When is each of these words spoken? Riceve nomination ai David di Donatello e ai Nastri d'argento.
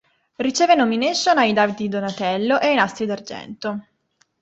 Riceve 0.37 0.73
nomination 0.73 1.37
ai 1.37 1.53
David 1.53 1.75
di 1.77 1.87
Donatello 1.87 2.59
e 2.59 2.69
ai 2.69 2.73
Nastri 2.73 3.05
d'argento. 3.05 3.85